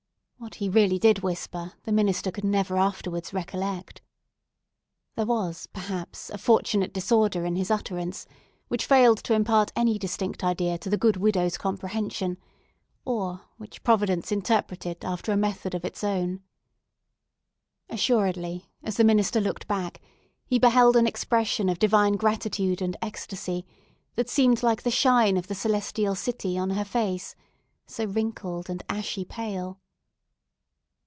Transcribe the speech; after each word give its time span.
What 0.43 0.55
he 0.55 0.69
really 0.69 0.97
did 0.97 1.19
whisper, 1.19 1.73
the 1.83 1.91
minister 1.91 2.31
could 2.31 2.43
never 2.43 2.75
afterwards 2.75 3.31
recollect. 3.31 4.01
There 5.15 5.27
was, 5.27 5.67
perhaps, 5.71 6.31
a 6.31 6.39
fortunate 6.39 6.91
disorder 6.91 7.45
in 7.45 7.55
his 7.55 7.69
utterance, 7.69 8.25
which 8.67 8.87
failed 8.87 9.19
to 9.25 9.35
impart 9.35 9.71
any 9.75 9.99
distinct 9.99 10.43
idea 10.43 10.79
to 10.79 10.89
the 10.89 10.97
good 10.97 11.15
widow's 11.17 11.59
comprehension, 11.59 12.39
or 13.05 13.41
which 13.57 13.83
Providence 13.83 14.31
interpreted 14.31 15.05
after 15.05 15.31
a 15.31 15.37
method 15.37 15.75
of 15.75 15.85
its 15.85 16.03
own. 16.03 16.41
Assuredly, 17.87 18.65
as 18.81 18.97
the 18.97 19.03
minister 19.03 19.39
looked 19.39 19.67
back, 19.67 20.01
he 20.47 20.57
beheld 20.57 20.95
an 20.95 21.05
expression 21.05 21.69
of 21.69 21.77
divine 21.77 22.13
gratitude 22.13 22.81
and 22.81 22.97
ecstasy 22.99 23.63
that 24.15 24.27
seemed 24.27 24.63
like 24.63 24.81
the 24.81 24.89
shine 24.89 25.37
of 25.37 25.45
the 25.47 25.55
celestial 25.55 26.15
city 26.15 26.57
on 26.57 26.71
her 26.71 26.83
face, 26.83 27.35
so 27.85 28.05
wrinkled 28.05 28.71
and 28.71 28.81
ashy 28.89 29.23
pale. 29.23 29.77